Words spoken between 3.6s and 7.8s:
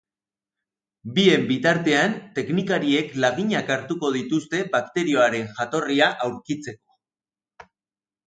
hartuko dituzte bakterioaren jatorria aurkitzeko.